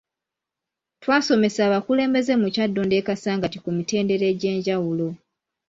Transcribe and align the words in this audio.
Twasomesa 1.01 1.59
abakulembeze 1.67 2.33
mu 2.41 2.47
kyaddondo 2.53 2.95
e 3.01 3.03
Kasangati 3.07 3.57
ku 3.63 3.69
mitendera 3.77 4.25
egy’enjawulo. 4.31 5.07